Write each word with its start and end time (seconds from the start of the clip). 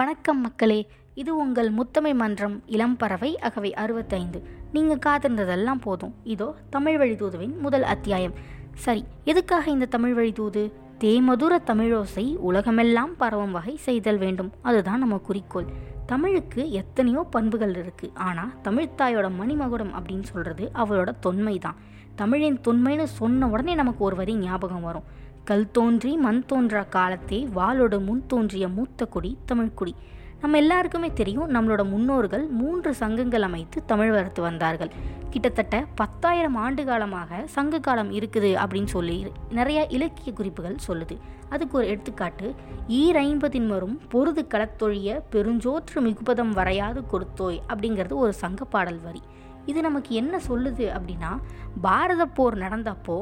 வணக்கம் 0.00 0.38
மக்களே 0.40 0.78
இது 1.14 1.36
உங்கள் 1.36 1.68
முத்தமிழ் 1.70 2.14
மன்றம் 2.14 2.54
இளம் 2.66 2.94
பறவை 2.96 3.30
அகவை 3.38 3.70
அறுபத்தைந்து. 3.74 4.38
நீங்கள் 4.72 5.00
காத்திருந்ததெல்லாம் 5.06 5.80
போதும். 5.86 6.14
இதோ 6.24 6.54
தமிழ் 6.70 6.98
வழி 6.98 7.14
தூதுவின் 7.14 7.54
முதல் 7.58 7.82
அத்தியாயம். 7.82 8.34
சரி 8.84 9.04
எதுக்காக 9.24 9.70
இந்த 9.70 9.86
தமிழ் 9.86 10.14
வழி 10.14 10.32
தூது 10.32 10.62
தேமதுர 10.98 11.58
தமிழோசை 11.70 12.24
உலகமெல்லாம் 12.50 13.12
பரவும் 13.16 13.50
வகை 13.50 13.76
செய்தல் 13.76 14.18
வேண்டும். 14.18 14.50
அதுதான் 14.62 14.98
நம்ம 14.98 15.18
குறிக்கோள். 15.28 15.68
தமிழுக்கு 16.06 16.70
எத்தனையோ 16.70 17.24
பண்புகள் 17.36 17.74
இருக்குது 17.82 18.14
ஆனால் 18.28 18.54
தமிழ்த்தாயோட 18.68 19.28
மணிமகுடம் 19.40 19.94
அப்படின்னு 19.98 20.22
சொல்கிறது 20.22 20.66
அவளோட 20.74 21.12
தொன்மை 21.20 21.58
தான் 21.58 21.80
தமிழின் 22.14 22.60
தொன்மைன்னு 22.68 23.08
சொன்ன 23.20 23.46
உடனே 23.46 23.74
நமக்கு 23.74 24.04
ஒரு 24.04 24.16
வரி 24.16 24.32
ஞாபகம் 24.36 24.82
வரும். 24.82 25.08
கல் 25.48 25.70
தோன்றி 25.70 26.10
மண் 26.16 26.40
தோன்றா 26.46 26.82
காலத்தே 26.94 27.38
வாளோட 27.54 27.94
முன் 28.04 28.24
தோன்றிய 28.26 28.64
மூத்த 28.68 29.06
குடி 29.06 29.30
தமிழ்க்குடி 29.50 29.92
நம்ம 30.42 30.56
எல்லாருக்குமே 30.56 31.08
தெரியும் 31.12 31.50
நம்மளோட 31.54 31.82
முன்னோர்கள் 31.90 32.44
மூன்று 32.60 32.90
சங்கங்கள் 32.94 33.42
அமைத்து 33.42 33.78
தமிழ் 33.86 34.10
வளர்த்து 34.10 34.42
வந்தார்கள். 34.42 34.92
கிட்டத்தட்ட 35.30 35.80
பத்தாயிரம் 35.94 36.56
ஆண்டு 36.64 36.82
காலமாக 36.84 37.40
சங்க 37.56 37.80
காலம் 37.80 38.12
இருக்குது 38.18 38.50
அப்படின்னு 38.62 38.90
சொல்லி 38.94 39.16
நிறைய 39.58 39.80
இலக்கிய 39.96 40.30
குறிப்புகள் 40.38 40.78
சொல்லுது. 40.86 41.16
அதுக்கு 41.48 41.76
ஒரு 41.78 41.86
எடுத்துக்காட்டு 41.86 42.48
ஈரைம்பதின் 43.00 43.68
வரும் 43.74 43.96
பொருது 44.14 44.44
களத்தொழிய 44.54 45.20
பெருஞ்சோற்று 45.34 46.00
மிகுபதம் 46.06 46.54
வரையாது 46.60 47.02
கொடுத்தோய் 47.12 47.60
அப்படிங்கிறது 47.68 48.16
ஒரு 48.24 48.34
சங்க 48.42 48.64
பாடல் 48.64 49.00
வரி. 49.06 49.22
இது 49.66 49.80
நமக்கு 49.82 50.10
என்ன 50.14 50.34
சொல்லுது 50.48 50.86
அப்படின்னா 50.96 51.32
பாரத 51.82 52.22
போர் 52.38 52.56
நடந்தப்போ 52.64 53.18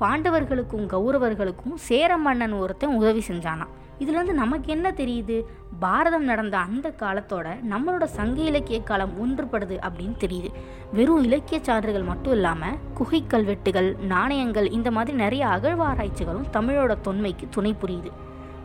பாண்டவர்களுக்கும் 0.00 0.84
கௌரவர்களுக்கும் 0.92 1.76
சேர 1.88 2.16
மன்னன் 2.16 2.52
ஒருத்தன் 2.52 2.96
உதவி 2.98 3.22
செஞ்சானான் 3.28 3.72
இதுலேருந்து 4.00 4.32
நமக்கு 4.32 4.68
என்ன 4.72 4.88
தெரியுது? 4.90 5.36
பாரதம் 5.80 6.24
நடந்த 6.24 6.56
அந்த 6.58 6.92
காலத்தோட 6.98 7.46
நம்மளோட 7.70 8.04
சங்க 8.04 8.38
இலக்கிய 8.42 8.78
காலம் 8.80 9.14
ஒன்றுபடுது 9.22 9.76
அப்படின்னு 9.88 10.16
தெரியுது. 10.24 10.50
வெறும் 10.92 11.24
இலக்கிய 11.24 11.60
சான்றுகள் 11.62 12.02
மட்டும் 12.02 12.32
இல்லாமல் 12.32 12.78
குகை 12.94 13.20
கல்வெட்டுகள் 13.26 13.96
நாணயங்கள் 14.08 14.70
இந்த 14.70 14.90
மாதிரி 14.90 15.16
நிறைய 15.16 15.46
அகழ்வாராய்ச்சிகளும் 15.46 16.48
தமிழோட 16.52 16.94
தொன்மைக்கு 17.04 17.48
துணை 17.50 17.74
புரியுது. 17.82 18.12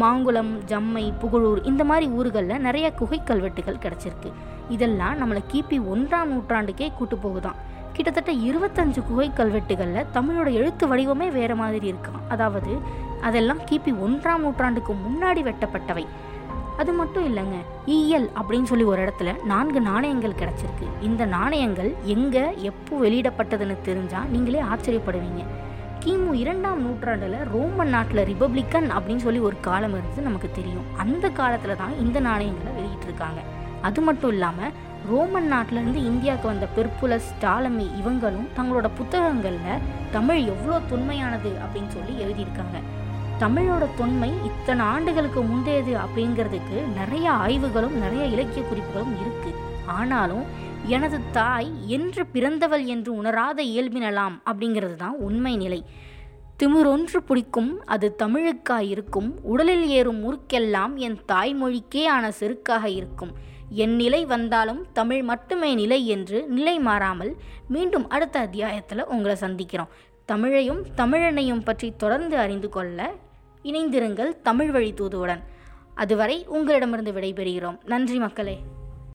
மாங்குளம் 0.00 0.52
ஜம்மை 0.66 1.04
புகழூர் 1.22 1.64
இந்த 1.64 1.84
மாதிரி 1.84 2.06
ஊர்களில் 2.10 2.64
நிறைய 2.66 2.86
குகை 2.92 3.20
கல்வெட்டுகள் 3.24 3.82
கிடச்சிருக்கு. 3.84 4.32
இதெல்லாம் 4.68 5.18
நம்மளை 5.20 5.42
கிபி 5.52 5.78
ஒன்றாம் 5.94 6.32
நூற்றாண்டுக்கே 6.32 6.88
கூட்டு 6.98 7.16
போகுதான் 7.16 7.72
கிட்டத்தட்ட 7.96 8.32
இருபத்தஞ்சு 8.48 9.00
குகை 9.08 9.26
கல்வெட்டுகளில் 9.38 10.06
தமிழோட 10.14 10.48
எழுத்து 10.60 10.84
வடிவமே 10.90 11.26
வேறு 11.38 11.54
மாதிரி 11.60 11.86
இருக்கான் 11.92 12.22
அதாவது 12.28 12.72
அதெல்லாம் 13.26 13.60
கிபி 13.68 13.92
ஒன்றாம் 14.06 14.42
நூற்றாண்டுக்கு 14.44 14.92
முன்னாடி 15.04 15.42
வெட்டப்பட்டவை. 15.48 16.04
அது 16.80 16.92
மட்டும் 16.92 17.26
இல்லைங்க 17.28 17.58
ஈயல் 17.96 18.26
அப்படின்னு 18.38 18.68
சொல்லி 18.70 18.84
ஒரு 18.84 19.00
இடத்துல 19.04 19.32
நான்கு 19.44 19.80
நாணயங்கள் 19.90 20.38
கிடச்சிருக்கு. 20.40 20.86
இந்த 21.08 21.22
நாணயங்கள் 21.34 21.90
எங்கே 22.14 22.44
எப்போ 22.70 22.94
வெளியிடப்பட்டதுன்னு 23.04 23.76
தெரிஞ்சால் 23.88 24.30
நீங்களே 24.34 24.62
ஆச்சரியப்படுவீங்க. 24.72 25.42
கிமு 26.04 26.32
இரண்டாம் 26.42 26.80
நூற்றாண்டில் 26.86 27.36
ரோமன் 27.52 27.92
நாட்டில் 27.96 28.26
ரிப்பப்ளிக்கன் 28.30 28.88
அப்படின்னு 28.96 29.24
சொல்லி 29.26 29.42
ஒரு 29.48 29.56
காலம் 29.68 29.94
இருந்து 29.98 30.22
நமக்கு 30.28 30.50
தெரியும். 30.58 30.88
அந்த 31.04 31.28
காலத்தில் 31.40 31.80
தான் 31.82 31.94
இந்த 32.04 32.18
நாணயங்களை 32.20 32.72
வெளியிட்டிருக்காங்க. 32.78 33.40
அது 33.88 34.00
மட்டும் 34.00 34.32
இல்லாமல் 34.34 34.74
ரோமன் 35.08 35.52
நாட்டிலேருந்து 35.52 36.00
இந்தியாவுக்கு 36.10 36.48
வந்த 36.48 36.66
பெர்புலஸ் 36.76 37.30
டாலமி 37.40 37.86
இவங்களும் 38.00 38.46
தங்களோட 38.56 38.88
புத்தகங்களில் 38.94 39.82
தமிழ் 40.10 40.40
எவ்வளோ 40.52 40.76
தொன்மையானது 40.90 41.50
அப்படின்னு 41.64 41.88
சொல்லி 41.88 42.14
எழுதியிருக்காங்க. 42.24 42.78
தமிழோட 43.40 43.84
தொன்மை 43.96 44.30
இத்தனை 44.44 44.86
ஆண்டுகளுக்கு 44.86 45.42
முந்தையது 45.42 45.94
அப்படிங்கிறதுக்கு 46.04 46.78
நிறைய 46.94 47.30
ஆய்வுகளும் 47.30 47.96
நிறைய 47.98 48.24
இலக்கிய 48.24 48.64
குறிப்புகளும் 48.66 49.14
இருக்கு. 49.20 49.52
ஆனாலும் 49.86 50.44
எனது 50.86 51.20
தாய் 51.32 51.70
என்று 51.86 52.26
பிறந்தவள் 52.26 52.84
என்று 52.84 53.12
உணராத 53.14 53.62
இயல்பினலாம் 53.62 54.36
அப்படிங்கிறது 54.50 54.96
தான் 54.96 55.16
உண்மை 55.18 55.56
நிலை. 55.56 55.84
திமிரொன்று 56.58 57.18
பிடிக்கும் 57.26 57.72
அது 57.84 58.16
தமிழுக்காய் 58.18 58.88
இருக்கும் 58.94 59.30
உடலில் 59.42 59.86
ஏறும் 59.88 60.20
முறுக்கெல்லாம் 60.24 60.94
என் 60.94 61.18
தாய்மொழிக்கே 61.32 62.04
ஆன 62.06 62.30
செருக்காக 62.40 62.84
இருக்கும். 62.84 63.34
என் 63.68 63.96
நிலை 63.96 64.24
வந்தாலும் 64.24 64.86
தமிழ் 64.92 65.22
மட்டுமே 65.22 65.74
நிலை 65.74 66.06
என்று 66.06 66.48
நிலை 66.48 66.78
மாறாமல் 66.78 67.36
மீண்டும் 67.68 68.08
அடுத்த 68.08 68.38
அத்தியாயத்தில் 68.38 69.06
உங்களை 69.06 69.36
சந்திக்கிறோம். 69.40 69.88
தமிழையும் 70.32 70.84
தமிழனையும் 70.96 71.64
பற்றி 71.64 71.96
தொடர்ந்து 71.96 72.36
அறிந்து 72.36 72.68
கொள்ள 72.68 73.12
இணைந்திருங்கள் 73.64 74.40
தமிழ் 74.42 74.70
வழி 74.70 74.92
தூதுவுடன். 74.92 75.40
அதுவரை 75.94 76.44
உங்களிடமிருந்து 76.46 77.12
விடைபெறுகிறோம். 77.12 77.78
நன்றி 77.84 78.18
மக்களே. 78.18 78.58